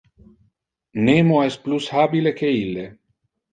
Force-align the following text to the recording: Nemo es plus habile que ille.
Nemo 1.09 1.43
es 1.49 1.59
plus 1.67 1.91
habile 1.99 2.35
que 2.43 2.53
ille. 2.65 2.91